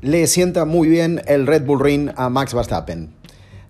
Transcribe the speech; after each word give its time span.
le 0.00 0.26
sienta 0.26 0.64
muy 0.64 0.88
bien 0.88 1.22
el 1.26 1.46
Red 1.46 1.64
Bull 1.64 1.80
Ring 1.80 2.10
a 2.16 2.28
Max 2.28 2.54
Verstappen. 2.54 3.10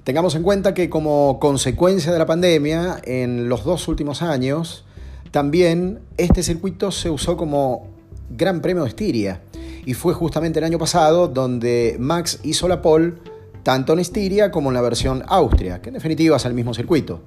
Tengamos 0.04 0.35
en 0.35 0.42
cuenta 0.42 0.74
que 0.74 0.88
como 0.88 1.38
consecuencia 1.40 2.12
de 2.12 2.19
la 2.19 2.26
pandemia, 2.26 3.01
en 3.04 3.48
los 3.48 3.64
dos 3.64 3.88
últimos 3.88 4.22
años, 4.22 4.85
también 5.30 6.01
este 6.17 6.42
circuito 6.42 6.90
se 6.90 7.10
usó 7.10 7.37
como 7.37 7.88
Gran 8.30 8.60
Premio 8.60 8.83
de 8.83 8.88
Estiria. 8.88 9.42
Y 9.85 9.94
fue 9.94 10.14
justamente 10.14 10.58
el 10.58 10.64
año 10.64 10.78
pasado 10.78 11.28
donde 11.28 11.96
Max 11.99 12.40
hizo 12.42 12.69
la 12.69 12.83
pole 12.83 13.15
tanto 13.63 13.92
en 13.92 13.99
Estiria 13.99 14.51
como 14.51 14.71
en 14.71 14.74
la 14.74 14.81
versión 14.81 15.22
Austria, 15.26 15.81
que 15.83 15.90
en 15.90 15.95
definitiva 15.95 16.37
es 16.37 16.45
el 16.45 16.55
mismo 16.55 16.74
circuito. 16.74 17.20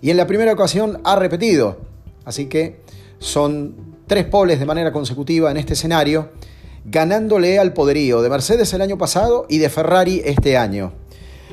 Y 0.00 0.10
en 0.10 0.16
la 0.16 0.26
primera 0.26 0.52
ocasión 0.52 1.00
ha 1.04 1.16
repetido. 1.16 1.78
Así 2.24 2.46
que 2.46 2.80
son 3.18 3.74
tres 4.06 4.24
poles 4.24 4.58
de 4.58 4.66
manera 4.66 4.92
consecutiva 4.92 5.50
en 5.50 5.56
este 5.56 5.74
escenario, 5.74 6.30
ganándole 6.84 7.58
al 7.58 7.72
poderío 7.72 8.22
de 8.22 8.30
Mercedes 8.30 8.72
el 8.74 8.82
año 8.82 8.98
pasado 8.98 9.46
y 9.48 9.58
de 9.58 9.68
Ferrari 9.68 10.22
este 10.24 10.56
año. 10.56 10.92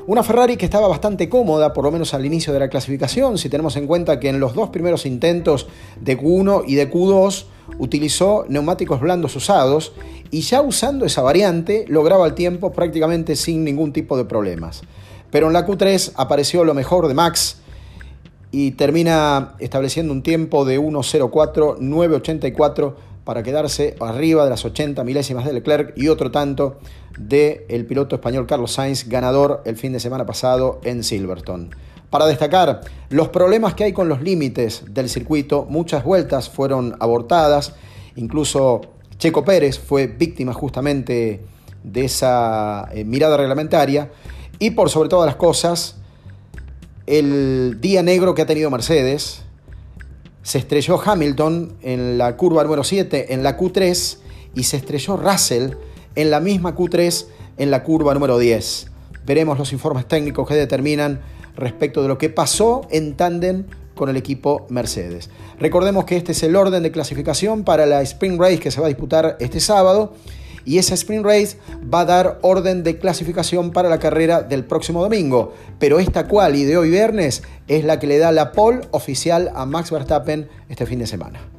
Una 0.07 0.23
Ferrari 0.23 0.57
que 0.57 0.65
estaba 0.65 0.87
bastante 0.87 1.29
cómoda, 1.29 1.71
por 1.71 1.83
lo 1.83 1.91
menos 1.91 2.15
al 2.15 2.25
inicio 2.25 2.51
de 2.51 2.59
la 2.59 2.69
clasificación, 2.69 3.37
si 3.37 3.47
tenemos 3.47 3.75
en 3.75 3.85
cuenta 3.85 4.19
que 4.19 4.29
en 4.29 4.39
los 4.39 4.55
dos 4.55 4.69
primeros 4.69 5.05
intentos 5.05 5.67
de 6.01 6.17
Q1 6.17 6.63
y 6.65 6.73
de 6.73 6.91
Q2 6.91 7.45
utilizó 7.77 8.45
neumáticos 8.49 8.99
blandos 8.99 9.35
usados 9.35 9.93
y 10.31 10.41
ya 10.41 10.61
usando 10.61 11.05
esa 11.05 11.21
variante 11.21 11.85
lograba 11.87 12.25
el 12.25 12.33
tiempo 12.33 12.71
prácticamente 12.71 13.35
sin 13.35 13.63
ningún 13.63 13.93
tipo 13.93 14.17
de 14.17 14.25
problemas. 14.25 14.81
Pero 15.29 15.47
en 15.47 15.53
la 15.53 15.67
Q3 15.67 16.13
apareció 16.15 16.63
lo 16.63 16.73
mejor 16.73 17.07
de 17.07 17.13
Max 17.13 17.57
y 18.51 18.71
termina 18.71 19.53
estableciendo 19.59 20.11
un 20.11 20.23
tiempo 20.23 20.65
de 20.65 20.79
1.04.984 20.79 22.95
para 23.29 23.43
quedarse 23.43 23.95
arriba 23.99 24.43
de 24.43 24.49
las 24.49 24.65
80 24.65 25.03
milésimas 25.03 25.45
de 25.45 25.53
Leclerc 25.53 25.95
y 25.95 26.07
otro 26.07 26.31
tanto 26.31 26.79
del 27.19 27.63
el 27.69 27.85
piloto 27.85 28.15
español 28.15 28.47
Carlos 28.47 28.71
Sainz, 28.71 29.07
ganador 29.07 29.61
el 29.65 29.77
fin 29.77 29.93
de 29.93 29.99
semana 29.99 30.25
pasado 30.25 30.81
en 30.83 31.03
Silverstone. 31.03 31.69
Para 32.09 32.25
destacar 32.25 32.81
los 33.09 33.29
problemas 33.29 33.75
que 33.75 33.83
hay 33.83 33.93
con 33.93 34.09
los 34.09 34.23
límites 34.23 34.83
del 34.89 35.09
circuito, 35.09 35.67
muchas 35.69 36.03
vueltas 36.03 36.49
fueron 36.49 36.95
abortadas, 36.99 37.75
incluso 38.15 38.81
Checo 39.19 39.45
Pérez 39.45 39.77
fue 39.77 40.07
víctima 40.07 40.51
justamente 40.51 41.45
de 41.83 42.05
esa 42.05 42.89
eh, 42.91 43.03
mirada 43.03 43.37
reglamentaria 43.37 44.09
y 44.57 44.71
por 44.71 44.89
sobre 44.89 45.07
todas 45.07 45.27
las 45.27 45.35
cosas, 45.35 45.97
el 47.05 47.77
día 47.79 48.01
negro 48.01 48.33
que 48.33 48.41
ha 48.41 48.47
tenido 48.47 48.71
Mercedes, 48.71 49.43
se 50.49 50.57
estrelló 50.57 50.99
Hamilton 50.99 51.73
en 51.83 52.17
la 52.17 52.35
curva 52.35 52.63
número 52.63 52.83
7 52.83 53.35
en 53.35 53.43
la 53.43 53.55
Q3 53.55 54.17
y 54.55 54.63
se 54.63 54.77
estrelló 54.77 55.15
Russell 55.15 55.73
en 56.15 56.31
la 56.31 56.39
misma 56.39 56.75
Q3 56.75 57.27
en 57.59 57.69
la 57.69 57.83
curva 57.83 58.15
número 58.15 58.39
10. 58.39 58.87
Veremos 59.27 59.59
los 59.59 59.73
informes 59.73 60.07
técnicos 60.07 60.47
que 60.47 60.55
determinan 60.55 61.21
respecto 61.55 62.01
de 62.01 62.07
lo 62.07 62.17
que 62.17 62.29
pasó 62.29 62.81
en 62.89 63.15
tándem 63.15 63.65
con 63.93 64.09
el 64.09 64.17
equipo 64.17 64.65
Mercedes. 64.69 65.29
Recordemos 65.59 66.05
que 66.05 66.17
este 66.17 66.31
es 66.31 66.41
el 66.41 66.55
orden 66.55 66.81
de 66.81 66.91
clasificación 66.91 67.63
para 67.63 67.85
la 67.85 68.01
Spring 68.01 68.39
Race 68.39 68.57
que 68.57 68.71
se 68.71 68.81
va 68.81 68.87
a 68.87 68.89
disputar 68.89 69.37
este 69.39 69.59
sábado 69.59 70.13
y 70.65 70.77
esa 70.77 70.93
Spring 70.93 71.23
Race 71.23 71.57
va 71.93 72.01
a 72.01 72.05
dar 72.05 72.39
orden 72.41 72.83
de 72.83 72.97
clasificación 72.97 73.71
para 73.71 73.89
la 73.89 73.99
carrera 73.99 74.41
del 74.41 74.65
próximo 74.65 75.01
domingo. 75.01 75.53
Pero 75.79 75.99
esta 75.99 76.27
quali 76.27 76.63
de 76.63 76.77
hoy 76.77 76.89
viernes 76.89 77.43
es 77.67 77.83
la 77.83 77.99
que 77.99 78.07
le 78.07 78.17
da 78.17 78.31
la 78.31 78.51
pole 78.51 78.81
oficial 78.91 79.51
a 79.55 79.65
Max 79.65 79.91
Verstappen 79.91 80.49
este 80.69 80.85
fin 80.85 80.99
de 80.99 81.07
semana. 81.07 81.58